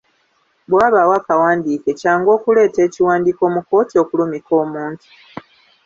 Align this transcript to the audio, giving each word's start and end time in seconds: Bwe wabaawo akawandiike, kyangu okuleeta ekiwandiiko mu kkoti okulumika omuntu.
Bwe 0.67 0.77
wabaawo 0.81 1.13
akawandiike, 1.19 1.91
kyangu 2.01 2.27
okuleeta 2.37 2.79
ekiwandiiko 2.87 3.43
mu 3.53 3.61
kkoti 3.63 3.93
okulumika 4.03 4.51
omuntu. 4.63 5.05